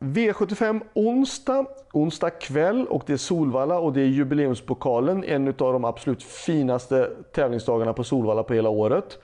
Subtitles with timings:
[0.00, 5.24] V75 onsdag, onsdag kväll och det är Solvalla och det är jubileumspokalen.
[5.24, 9.18] En av de absolut finaste tävlingsdagarna på Solvalla på hela året.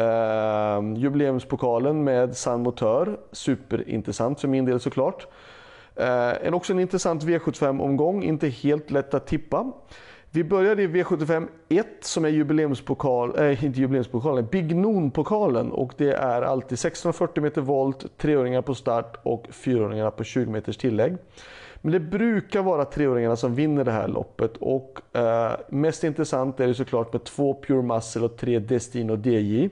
[0.00, 5.26] Uh, jubileumspokalen med San Motör, superintressant för min del såklart.
[6.00, 9.72] Uh, en också en intressant V75-omgång, inte helt lätt att tippa.
[10.32, 16.12] Vi började i V75 1 som är jubileumspokal, äh, inte jubileumspokalen, Big Noon-pokalen och det
[16.12, 21.16] är alltid 1640 meter volt, treåringar på start och fyraåringarna på 20 meters tillägg.
[21.80, 26.66] Men det brukar vara treåringarna som vinner det här loppet och eh, mest intressant är
[26.66, 29.68] det såklart med två Pure Muscle och tre Destino DJ.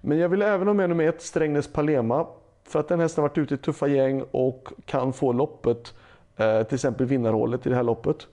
[0.00, 2.26] Men jag vill även ha med nummer ett Strängnäs Palema
[2.68, 5.94] för att den hästen har varit ute i tuffa gäng och kan få loppet,
[6.36, 8.26] eh, till exempel vinnarhålet i det här loppet.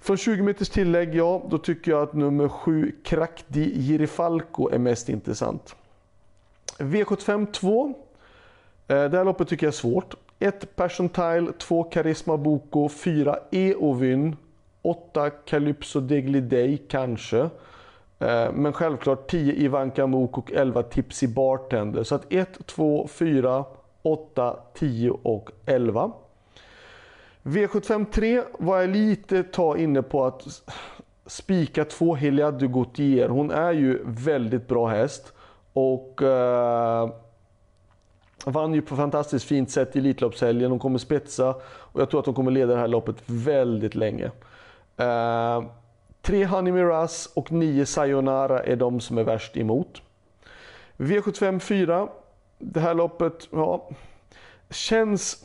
[0.00, 5.08] Från 20 meters tillägg, ja, då tycker jag att nummer 7 Krakdi Girifalco är mest
[5.08, 5.76] intressant.
[6.78, 7.94] V75 2.
[8.88, 10.14] Eh, det här loppet tycker jag är svårt.
[10.38, 14.36] 1 Percentile, 2 Karisma Boko, 4 Eovyn,
[14.82, 17.38] 8 Calypso Deglidey kanske.
[18.18, 22.02] Eh, men självklart 10 Ivanka Mok och 11 Tipsy Bartender.
[22.02, 23.64] Så att 1, 2, 4,
[24.02, 26.12] 8, 10 och 11.
[27.42, 30.62] V75 3 var jag lite ta inne på att
[31.26, 33.28] spika två Helia de Gautier.
[33.28, 35.32] Hon är ju väldigt bra häst.
[35.72, 37.10] Och eh,
[38.44, 40.70] vann ju på fantastiskt fint sätt i Elitloppshelgen.
[40.70, 44.30] Hon kommer spetsa och jag tror att hon kommer leda det här loppet väldigt länge.
[44.96, 45.64] Eh,
[46.22, 50.02] tre Honey Miraz och nio Sayonara är de som är värst emot.
[50.96, 52.08] V75 4.
[52.58, 53.88] Det här loppet, ja,
[54.70, 55.44] känns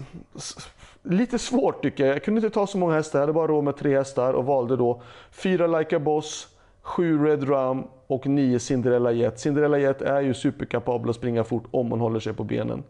[1.04, 2.16] lite svårt tycker jag.
[2.16, 4.46] Jag kunde inte ta så många hästar, jag hade bara råd med tre hästar och
[4.46, 6.48] valde då fyra Like a Boss,
[6.82, 9.40] sju Red Rum och nio Cinderella Jet.
[9.40, 12.84] Cinderella Jet är ju superkapabel att springa fort om man håller sig på benen.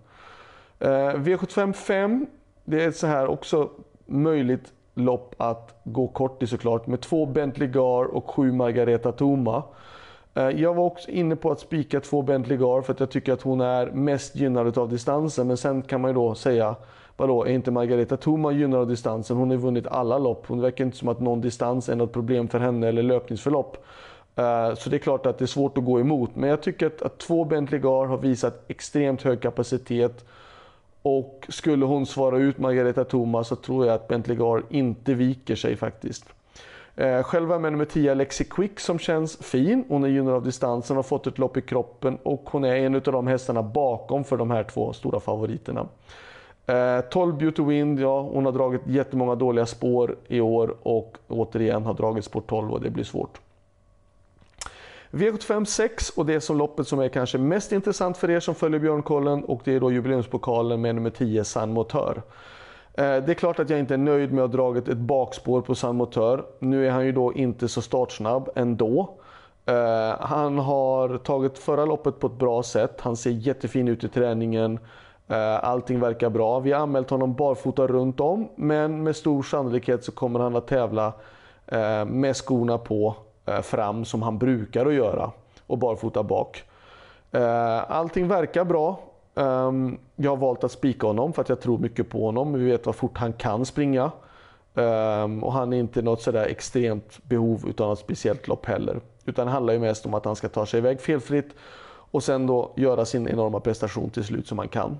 [0.80, 2.28] Eh, V75 5,
[2.66, 3.70] det är så här också
[4.06, 9.64] möjligt lopp att gå kort i såklart med två Bentley Gar och sju Margareta Toma.
[10.36, 13.34] Eh, jag var också inne på att spika två Bentley Gar för att jag tycker
[13.34, 15.48] att hon är mest gynnad av distansen.
[15.48, 16.76] Men sen kan man ju då säga,
[17.18, 19.38] vadå, är inte Margareta Thoma gynnad av distansen?
[19.38, 20.48] Hon har vunnit alla lopp.
[20.48, 23.86] Hon verkar inte som att någon distans är något problem för henne eller löpningsförlopp.
[24.36, 26.36] Eh, så det är klart att det är svårt att gå emot.
[26.36, 30.26] Men jag tycker att, att två Bentley Gar har visat extremt hög kapacitet.
[31.02, 35.56] Och skulle hon svara ut Margareta Thoma så tror jag att Bentley Gar inte viker
[35.56, 36.26] sig faktiskt.
[36.98, 39.86] Eh, själv är med nummer 10 Alexi Quick som känns fin.
[39.88, 42.96] Hon är junior av distansen, har fått ett lopp i kroppen och hon är en
[42.96, 45.88] av de hästarna bakom för de här två stora favoriterna.
[46.66, 51.86] Eh, 12 Beauty Wind, ja hon har dragit jättemånga dåliga spår i år och återigen
[51.86, 53.40] har dragit spår 12 och det blir svårt.
[55.12, 58.56] V75 6 och det är som loppet som är kanske mest intressant för er som
[58.56, 62.22] följer Björnkollen och det är då jubileumspokalen med nummer 10 San Motör.
[62.98, 65.62] Eh, det är klart att jag inte är nöjd med att ha dragit ett bakspår
[65.62, 66.46] på San Motör.
[66.60, 69.10] Nu är han ju då inte så startsnabb ändå.
[69.66, 73.02] Eh, han har tagit förra loppet på ett bra sätt.
[73.02, 74.80] Han ser jättefin ut i träningen.
[75.28, 76.60] Eh, allting verkar bra.
[76.60, 80.68] Vi har anmält honom barfota runt om men med stor sannolikhet så kommer han att
[80.68, 81.14] tävla
[82.08, 83.16] med skorna på
[83.62, 85.32] fram som han brukar att göra
[85.68, 86.64] och barfota bak.
[87.88, 89.00] Allting verkar bra.
[89.38, 92.54] Um, jag har valt att spika honom för att jag tror mycket på honom.
[92.54, 94.12] Vi vet vad fort han kan springa.
[94.74, 99.00] Um, och han är inte något sådär extremt behov av något speciellt lopp heller.
[99.26, 101.56] Utan det handlar ju mest om att han ska ta sig iväg felfritt
[102.12, 105.00] och sen då göra sin enorma prestation till slut som han kan.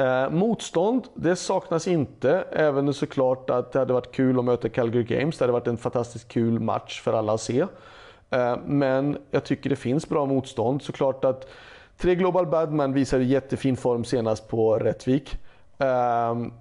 [0.00, 2.44] Uh, motstånd, det saknas inte.
[2.52, 5.38] Även såklart att det hade varit kul att möta Calgary Games.
[5.38, 7.62] Det hade varit en fantastiskt kul match för alla att se.
[7.62, 10.82] Uh, men jag tycker det finns bra motstånd.
[10.82, 11.48] Såklart att
[12.00, 15.38] Tre Global Badman visade jättefin form senast på Rättvik.
[15.78, 16.52] Um,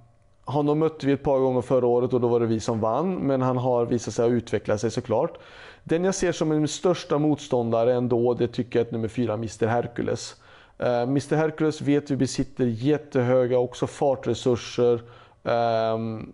[0.45, 3.15] honom mötte vi ett par gånger förra året och då var det vi som vann.
[3.15, 5.37] Men han har visat sig ha utvecklat sig såklart.
[5.83, 9.67] Den jag ser som min största motståndare ändå, det tycker jag är nummer fyra, Mr
[9.67, 10.35] Hercules.
[10.77, 15.01] Ehm, uh, Mr Hercules vet vi besitter jättehöga också fartresurser.
[15.43, 16.33] Um,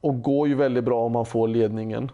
[0.00, 2.10] och går ju väldigt bra om han får ledningen.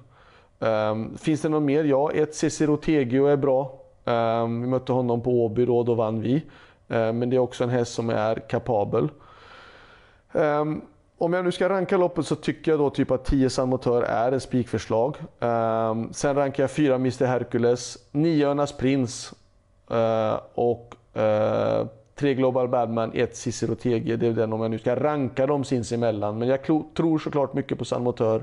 [0.59, 1.85] Um, finns det någon mer?
[1.85, 3.82] Ja, ett Cicero Tegio är bra.
[4.05, 6.43] Ehm, vi mötte honom på Åby då, då vann vi.
[6.89, 9.09] Ehm, men det är också en häst som är kapabel.
[10.33, 10.83] Ehm,
[11.19, 14.33] om jag nu ska ranka loppet så tycker jag då typ att 10 Samotör är
[14.33, 15.17] ett spikförslag.
[16.11, 19.35] Sen rankar jag 4 Mr Hercules, 9 Önas Prins
[19.91, 24.17] eh, och eh, 3 Global Badman, 1 Cicero TG.
[24.17, 26.39] Det är den om jag nu ska ranka dem sinsemellan.
[26.39, 26.63] Men jag
[26.95, 28.43] tror såklart mycket på Samotör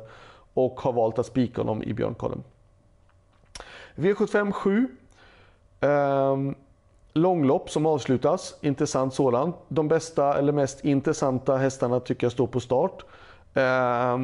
[0.53, 2.43] och har valt att spika honom i Björnkollen.
[3.95, 4.87] V75 7
[5.81, 6.55] Um,
[7.13, 9.55] långlopp som avslutas, intressant sådant.
[9.67, 13.05] De bästa eller mest intressanta hästarna tycker jag står på start.
[13.53, 14.19] Eh,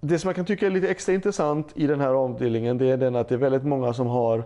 [0.00, 2.96] det som jag kan tycka är lite extra intressant i den här avdelningen det är
[2.96, 4.44] den att det är väldigt många som har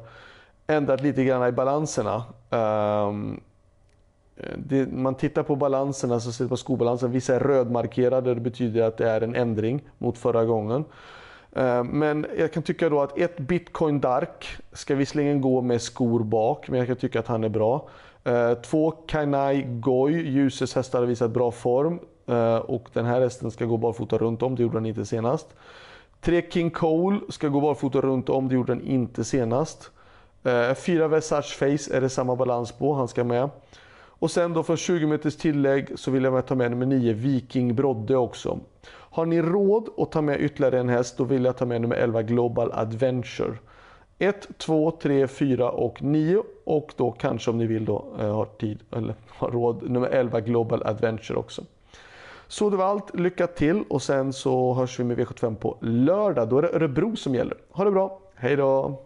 [0.66, 2.24] ändrat lite grann i balanserna.
[2.50, 3.40] Um,
[4.56, 8.96] det, man tittar på balanserna, så ser på skobalansen, vissa är rödmarkerade, det betyder att
[8.96, 10.84] det är en ändring mot förra gången.
[11.52, 16.20] Eh, men jag kan tycka då att ett Bitcoin Dark ska visserligen gå med skor
[16.20, 17.88] bak, men jag kan tycka att han är bra.
[18.24, 21.98] Eh, två Kainai Goy, Ljuses hästar har visat bra form.
[22.26, 25.46] Eh, och den här hästen ska gå barfota runt om, det gjorde den inte senast.
[26.20, 29.90] Tre King Cole ska gå barfota runt om, det gjorde den inte senast.
[30.76, 33.50] Fyra Versace Face är det samma balans på, han ska med.
[34.20, 37.74] Och sen då för 20 meters tillägg så vill jag ta med nummer 9 Viking
[37.74, 38.58] Brodde också.
[39.10, 41.96] Har ni råd att ta med ytterligare en häst då vill jag ta med nummer
[41.96, 43.54] 11 Global Adventure.
[44.18, 48.44] 1, 2, 3, 4 och 9 och då kanske om ni vill då eh, har
[48.44, 51.62] tid eller har råd nummer 11 Global Adventure också.
[52.48, 53.14] Så det var allt.
[53.14, 56.48] Lycka till och sen så hörs vi med V75 på lördag.
[56.48, 57.56] Då är det Örebro som gäller.
[57.70, 58.20] Ha det bra.
[58.34, 59.00] Hej då!